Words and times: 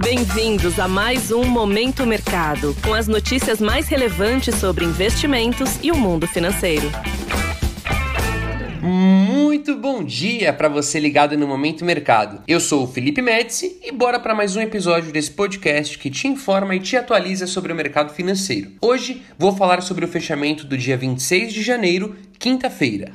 Bem-vindos 0.00 0.78
a 0.78 0.86
mais 0.86 1.32
um 1.32 1.44
Momento 1.44 2.06
Mercado, 2.06 2.74
com 2.84 2.94
as 2.94 3.08
notícias 3.08 3.60
mais 3.60 3.88
relevantes 3.88 4.54
sobre 4.54 4.84
investimentos 4.84 5.78
e 5.82 5.90
o 5.90 5.96
mundo 5.96 6.26
financeiro. 6.26 6.88
Muito 8.80 9.76
bom 9.76 10.04
dia 10.04 10.52
para 10.52 10.68
você 10.68 11.00
ligado 11.00 11.36
no 11.36 11.48
Momento 11.48 11.84
Mercado. 11.84 12.42
Eu 12.46 12.60
sou 12.60 12.84
o 12.84 12.86
Felipe 12.86 13.20
Médici 13.20 13.76
e 13.82 13.90
bora 13.90 14.20
para 14.20 14.36
mais 14.36 14.54
um 14.54 14.60
episódio 14.60 15.12
desse 15.12 15.32
podcast 15.32 15.98
que 15.98 16.10
te 16.10 16.28
informa 16.28 16.76
e 16.76 16.80
te 16.80 16.96
atualiza 16.96 17.46
sobre 17.46 17.72
o 17.72 17.76
mercado 17.76 18.14
financeiro. 18.14 18.70
Hoje 18.80 19.22
vou 19.36 19.54
falar 19.54 19.82
sobre 19.82 20.04
o 20.04 20.08
fechamento 20.08 20.64
do 20.64 20.78
dia 20.78 20.96
26 20.96 21.52
de 21.52 21.62
janeiro, 21.62 22.16
quinta-feira. 22.38 23.12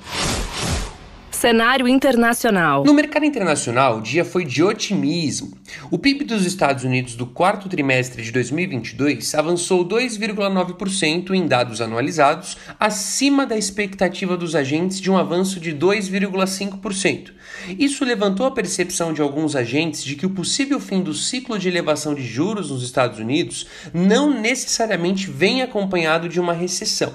Cenário 1.44 1.90
internacional. 1.90 2.86
No 2.86 2.94
mercado 2.94 3.26
internacional, 3.26 3.98
o 3.98 4.02
dia 4.02 4.24
foi 4.24 4.46
de 4.46 4.64
otimismo. 4.64 5.58
O 5.92 5.98
PIB 5.98 6.24
dos 6.24 6.46
Estados 6.46 6.86
Unidos 6.86 7.16
do 7.16 7.26
quarto 7.26 7.68
trimestre 7.68 8.24
de 8.24 8.32
2022 8.32 9.36
avançou 9.36 9.86
2,9% 9.86 11.32
em 11.32 11.46
dados 11.46 11.82
anualizados, 11.82 12.56
acima 12.80 13.46
da 13.46 13.58
expectativa 13.58 14.38
dos 14.38 14.56
agentes 14.56 15.02
de 15.02 15.12
um 15.12 15.18
avanço 15.18 15.60
de 15.60 15.74
2,5%. 15.74 17.34
Isso 17.78 18.06
levantou 18.06 18.46
a 18.46 18.52
percepção 18.52 19.14
de 19.14 19.22
alguns 19.22 19.54
agentes 19.54 20.04
de 20.04 20.16
que 20.16 20.26
o 20.26 20.30
possível 20.30 20.80
fim 20.80 21.02
do 21.02 21.14
ciclo 21.14 21.60
de 21.60 21.68
elevação 21.68 22.16
de 22.16 22.24
juros 22.24 22.72
nos 22.72 22.84
Estados 22.84 23.20
Unidos 23.20 23.68
não 23.94 24.30
necessariamente 24.30 25.30
vem 25.30 25.62
acompanhado 25.62 26.30
de 26.30 26.40
uma 26.40 26.54
recessão. 26.54 27.14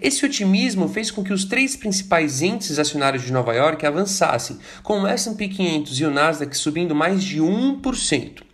Esse 0.00 0.24
otimismo 0.24 0.88
fez 0.88 1.10
com 1.10 1.22
que 1.22 1.32
os 1.32 1.44
três 1.44 1.76
principais 1.76 2.40
índices 2.40 2.78
acionários 2.78 3.22
de 3.22 3.32
Nova 3.32 3.54
York 3.54 3.65
avançassem, 3.86 4.58
com 4.82 5.00
o 5.00 5.06
S&P 5.06 5.48
500 5.48 5.98
e 5.98 6.04
o 6.04 6.10
Nasdaq 6.10 6.56
subindo 6.56 6.94
mais 6.94 7.24
de 7.24 7.40
1%. 7.40 8.46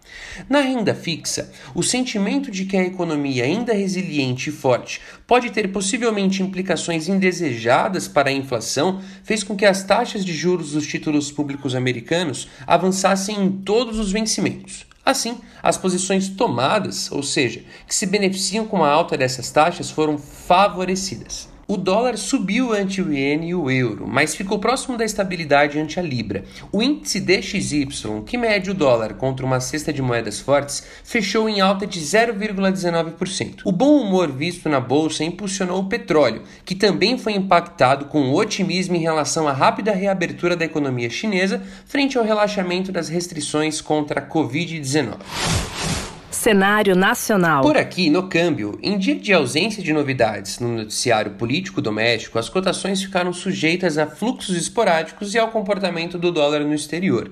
Na 0.48 0.60
renda 0.60 0.94
fixa, 0.94 1.52
o 1.74 1.82
sentimento 1.82 2.50
de 2.50 2.64
que 2.64 2.76
a 2.76 2.84
economia 2.84 3.44
ainda 3.44 3.74
resiliente 3.74 4.48
e 4.48 4.52
forte 4.52 5.00
pode 5.26 5.50
ter 5.50 5.70
possivelmente 5.70 6.42
implicações 6.42 7.08
indesejadas 7.08 8.08
para 8.08 8.30
a 8.30 8.32
inflação 8.32 9.00
fez 9.22 9.42
com 9.42 9.54
que 9.54 9.66
as 9.66 9.82
taxas 9.84 10.24
de 10.24 10.32
juros 10.32 10.72
dos 10.72 10.86
títulos 10.86 11.30
públicos 11.30 11.74
americanos 11.74 12.48
avançassem 12.66 13.38
em 13.38 13.50
todos 13.50 13.98
os 13.98 14.10
vencimentos. 14.10 14.86
Assim, 15.04 15.38
as 15.62 15.76
posições 15.76 16.28
tomadas, 16.28 17.10
ou 17.10 17.22
seja, 17.22 17.64
que 17.86 17.94
se 17.94 18.06
beneficiam 18.06 18.66
com 18.66 18.84
a 18.84 18.90
alta 18.90 19.16
dessas 19.16 19.50
taxas, 19.50 19.90
foram 19.90 20.16
favorecidas. 20.16 21.51
O 21.66 21.76
dólar 21.76 22.18
subiu 22.18 22.72
ante 22.72 23.00
o 23.00 23.12
iene 23.12 23.48
e 23.48 23.54
o 23.54 23.70
euro, 23.70 24.06
mas 24.06 24.34
ficou 24.34 24.58
próximo 24.58 24.98
da 24.98 25.04
estabilidade 25.04 25.78
ante 25.78 25.98
a 26.00 26.02
libra. 26.02 26.44
O 26.72 26.82
índice 26.82 27.20
DXY, 27.20 27.86
que 28.26 28.36
mede 28.36 28.70
o 28.70 28.74
dólar 28.74 29.14
contra 29.14 29.46
uma 29.46 29.60
cesta 29.60 29.92
de 29.92 30.02
moedas 30.02 30.40
fortes, 30.40 30.84
fechou 31.04 31.48
em 31.48 31.60
alta 31.60 31.86
de 31.86 32.00
0,19%. 32.00 33.60
O 33.64 33.70
bom 33.70 34.00
humor 34.00 34.30
visto 34.32 34.68
na 34.68 34.80
bolsa 34.80 35.22
impulsionou 35.22 35.80
o 35.80 35.88
petróleo, 35.88 36.42
que 36.64 36.74
também 36.74 37.16
foi 37.16 37.34
impactado 37.34 38.06
com 38.06 38.32
otimismo 38.32 38.96
em 38.96 39.00
relação 39.00 39.46
à 39.46 39.52
rápida 39.52 39.92
reabertura 39.92 40.56
da 40.56 40.64
economia 40.64 41.08
chinesa 41.08 41.62
frente 41.86 42.18
ao 42.18 42.24
relaxamento 42.24 42.90
das 42.90 43.08
restrições 43.08 43.80
contra 43.80 44.20
a 44.20 44.28
Covid-19 44.28 46.01
cenário 46.42 46.96
nacional. 46.96 47.62
Por 47.62 47.76
aqui, 47.76 48.10
no 48.10 48.28
câmbio, 48.28 48.76
em 48.82 48.98
dia 48.98 49.14
de 49.14 49.32
ausência 49.32 49.80
de 49.80 49.92
novidades 49.92 50.58
no 50.58 50.74
noticiário 50.74 51.34
político 51.34 51.80
doméstico, 51.80 52.36
as 52.36 52.48
cotações 52.48 53.00
ficaram 53.00 53.32
sujeitas 53.32 53.96
a 53.96 54.08
fluxos 54.08 54.56
esporádicos 54.56 55.34
e 55.34 55.38
ao 55.38 55.52
comportamento 55.52 56.18
do 56.18 56.32
dólar 56.32 56.64
no 56.64 56.74
exterior. 56.74 57.30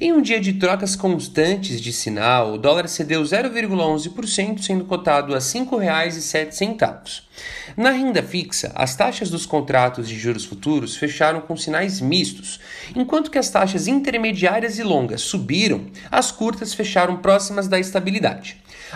Em 0.00 0.12
um 0.12 0.20
dia 0.20 0.40
de 0.40 0.54
trocas 0.54 0.96
constantes 0.96 1.80
de 1.80 1.92
sinal, 1.92 2.54
o 2.54 2.58
dólar 2.58 2.88
cedeu 2.88 3.22
0,11%, 3.22 4.60
sendo 4.60 4.84
cotado 4.86 5.34
a 5.34 5.38
R$ 5.38 5.44
5,07. 5.44 7.28
Na 7.76 7.90
renda 7.90 8.22
fixa, 8.22 8.72
as 8.74 8.96
taxas 8.96 9.30
dos 9.30 9.46
contratos 9.46 10.08
de 10.08 10.18
juros 10.18 10.44
futuros 10.44 10.96
fecharam 10.96 11.40
com 11.40 11.56
sinais 11.56 12.00
mistos. 12.00 12.58
Enquanto 12.96 13.30
que 13.30 13.38
as 13.38 13.50
taxas 13.50 13.86
intermediárias 13.86 14.78
e 14.78 14.82
longas 14.82 15.22
subiram, 15.22 15.86
as 16.10 16.32
curtas 16.32 16.74
fecharam 16.74 17.18
próximas 17.18 17.68
da 17.68 17.78
estabilidade. 17.78 18.47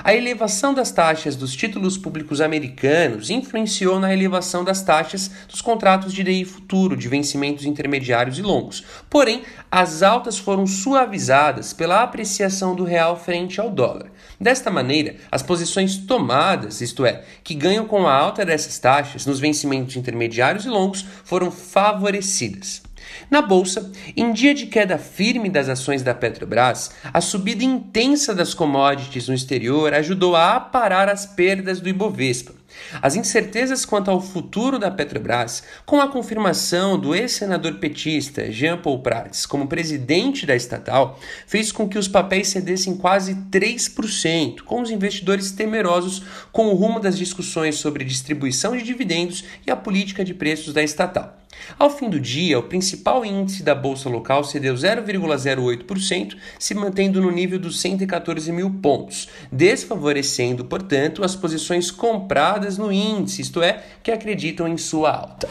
A 0.03 0.15
elevação 0.15 0.73
das 0.73 0.91
taxas 0.91 1.37
dos 1.37 1.55
títulos 1.55 1.99
públicos 1.99 2.41
americanos 2.41 3.29
influenciou 3.29 4.01
na 4.01 4.13
elevação 4.13 4.65
das 4.65 4.83
taxas 4.83 5.31
dos 5.47 5.61
contratos 5.61 6.15
de 6.15 6.25
DI 6.25 6.47
futuro 6.47 6.97
de 6.97 7.09
vencimentos 7.09 7.67
intermediários 7.67 8.39
e 8.39 8.43
longos. 8.43 8.83
Porém, 9.11 9.43
as 9.71 10.03
altas 10.03 10.39
foram 10.39 10.67
suavizadas 10.67 11.75
pela 11.75 12.03
apreciação 12.03 12.75
do 12.75 12.85
real 12.85 13.19
frente 13.19 13.61
ao 13.61 13.69
dólar. 13.69 14.11
Desta 14.41 14.71
maneira, 14.71 15.17
as 15.31 15.43
posições 15.43 15.99
tomadas, 15.99 16.81
isto 16.81 17.05
é, 17.05 17.23
que 17.45 17.55
ganham 17.55 17.87
com 17.87 18.07
a 18.07 18.15
alta 18.15 18.47
dessas 18.47 18.79
taxas 18.79 19.27
nos 19.27 19.41
vencimentos 19.41 19.97
intermediários 19.97 20.65
e 20.65 20.69
longos, 20.69 21.05
foram 21.25 21.51
favorecidas. 21.51 22.83
Na 23.31 23.43
bolsa, 23.43 23.91
em 24.17 24.33
dia 24.33 24.55
de 24.55 24.67
queda 24.67 24.99
firme 24.99 25.49
das 25.49 25.69
ações 25.69 26.03
da 26.03 26.15
Petrobras, 26.15 26.93
a 27.13 27.21
subida 27.21 27.65
intensa 27.65 28.35
das 28.35 28.55
commodities 28.55 29.29
no 29.29 29.35
exterior 29.35 29.93
ajudou 29.95 30.37
a 30.37 30.57
aparar 30.57 31.09
as 31.09 31.27
perdas 31.27 31.81
do 31.81 31.89
Ibovespa. 31.89 32.62
As 33.01 33.17
incertezas 33.17 33.85
quanto 33.85 34.11
ao 34.11 34.21
futuro 34.21 34.79
da 34.79 34.91
Petrobras, 34.91 35.63
com 35.87 36.01
a 36.01 36.09
confirmação 36.09 36.99
do 36.99 37.15
ex-senador 37.15 37.75
petista 37.75 38.51
Jean 38.51 38.79
Paul 38.79 39.01
Prats 39.01 39.47
como 39.47 39.69
presidente 39.69 40.47
da 40.47 40.55
estatal, 40.55 41.19
fez 41.47 41.73
com 41.73 41.89
que 41.89 41.99
os 41.99 42.09
papéis 42.09 42.49
cedessem 42.49 42.97
quase 42.97 43.35
3%, 43.51 44.63
com 44.63 44.81
os 44.83 44.91
investidores 44.91 45.53
temerosos 45.53 46.23
com 46.51 46.67
o 46.69 46.75
rumo 46.75 47.01
das 47.01 47.17
discussões 47.17 47.77
sobre 47.77 48.05
distribuição 48.05 48.77
de 48.77 48.83
dividendos 48.83 49.45
e 49.67 49.71
a 49.71 49.77
política 49.77 50.25
de 50.25 50.35
preços 50.35 50.73
da 50.73 50.83
estatal. 50.83 51.43
Ao 51.79 51.91
fim 51.91 52.09
do 52.09 52.21
dia, 52.21 52.59
o 52.59 52.63
principal 52.63 53.25
índice 53.25 53.63
da 53.63 53.75
bolsa 53.75 54.09
local 54.09 54.45
cedeu 54.45 54.75
0,08%, 54.75 56.37
se 56.59 56.75
mantendo 56.75 57.21
no 57.21 57.31
nível 57.31 57.59
dos 57.59 57.81
114 57.81 58.51
mil 58.53 58.71
pontos, 58.83 59.29
desfavorecendo, 59.51 60.65
portanto, 60.65 61.25
as 61.25 61.37
posições 61.37 61.91
compradas 61.91 62.62
no 62.79 62.93
índice, 62.93 63.43
isto 63.43 63.63
é, 63.63 63.83
que 64.03 64.11
acreditam 64.11 64.67
em 64.67 64.77
sua 64.77 65.11
alta 65.11 65.49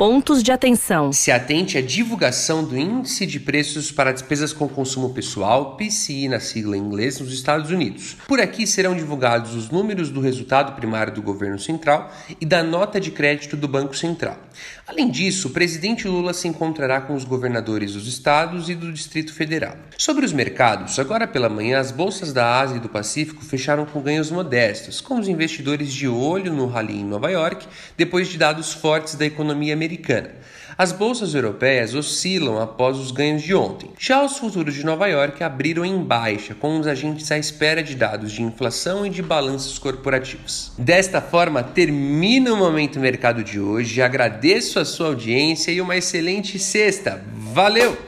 pontos 0.00 0.42
de 0.42 0.50
atenção. 0.50 1.12
Se 1.12 1.30
atente 1.30 1.76
à 1.76 1.82
divulgação 1.82 2.64
do 2.64 2.74
Índice 2.74 3.26
de 3.26 3.38
Preços 3.38 3.92
para 3.92 4.12
Despesas 4.12 4.50
com 4.50 4.66
Consumo 4.66 5.10
Pessoal, 5.10 5.76
PCI 5.76 6.26
na 6.26 6.40
sigla 6.40 6.74
em 6.74 6.80
inglês, 6.80 7.20
nos 7.20 7.30
Estados 7.34 7.70
Unidos. 7.70 8.16
Por 8.26 8.40
aqui 8.40 8.66
serão 8.66 8.96
divulgados 8.96 9.54
os 9.54 9.68
números 9.68 10.08
do 10.08 10.22
resultado 10.22 10.74
primário 10.74 11.12
do 11.12 11.20
governo 11.20 11.58
central 11.58 12.10
e 12.40 12.46
da 12.46 12.62
nota 12.62 12.98
de 12.98 13.10
crédito 13.10 13.58
do 13.58 13.68
Banco 13.68 13.94
Central. 13.94 14.38
Além 14.86 15.10
disso, 15.10 15.48
o 15.48 15.50
presidente 15.50 16.08
Lula 16.08 16.32
se 16.32 16.48
encontrará 16.48 17.02
com 17.02 17.14
os 17.14 17.24
governadores 17.24 17.92
dos 17.92 18.06
estados 18.08 18.70
e 18.70 18.74
do 18.74 18.90
Distrito 18.90 19.34
Federal. 19.34 19.76
Sobre 19.98 20.24
os 20.24 20.32
mercados, 20.32 20.98
agora 20.98 21.28
pela 21.28 21.50
manhã, 21.50 21.78
as 21.78 21.92
bolsas 21.92 22.32
da 22.32 22.58
Ásia 22.58 22.78
e 22.78 22.80
do 22.80 22.88
Pacífico 22.88 23.44
fecharam 23.44 23.84
com 23.84 24.00
ganhos 24.00 24.30
modestos, 24.30 24.98
com 24.98 25.20
os 25.20 25.28
investidores 25.28 25.92
de 25.92 26.08
olho 26.08 26.54
no 26.54 26.66
rally 26.66 27.00
em 27.00 27.04
Nova 27.04 27.30
York, 27.30 27.66
depois 27.98 28.28
de 28.28 28.38
dados 28.38 28.72
fortes 28.72 29.14
da 29.14 29.26
economia 29.26 29.74
americana 29.74 29.89
americana. 29.90 30.30
As 30.78 30.92
bolsas 30.92 31.34
europeias 31.34 31.94
oscilam 31.94 32.58
após 32.58 32.96
os 32.96 33.10
ganhos 33.10 33.42
de 33.42 33.54
ontem. 33.54 33.90
Já 33.98 34.24
os 34.24 34.38
futuros 34.38 34.74
de 34.74 34.84
Nova 34.84 35.08
York 35.08 35.42
abriram 35.42 35.84
em 35.84 36.02
baixa, 36.02 36.54
com 36.54 36.78
os 36.78 36.86
agentes 36.86 37.30
à 37.30 37.36
espera 37.36 37.82
de 37.82 37.94
dados 37.94 38.32
de 38.32 38.42
inflação 38.42 39.04
e 39.04 39.10
de 39.10 39.20
balanços 39.20 39.78
corporativos. 39.78 40.72
Desta 40.78 41.20
forma, 41.20 41.62
termina 41.62 42.54
o 42.54 42.56
Momento 42.56 42.98
Mercado 42.98 43.44
de 43.44 43.60
hoje. 43.60 44.00
Agradeço 44.00 44.78
a 44.78 44.84
sua 44.84 45.08
audiência 45.08 45.70
e 45.70 45.80
uma 45.80 45.96
excelente 45.96 46.58
sexta. 46.58 47.22
Valeu! 47.52 47.98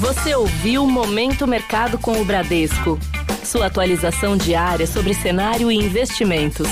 Você 0.00 0.34
ouviu 0.34 0.86
Momento 0.86 1.46
Mercado 1.46 1.98
com 1.98 2.20
o 2.20 2.24
Bradesco. 2.24 2.98
Sua 3.44 3.66
atualização 3.66 4.36
diária 4.36 4.86
sobre 4.86 5.14
cenário 5.14 5.70
e 5.70 5.76
investimentos. 5.76 6.68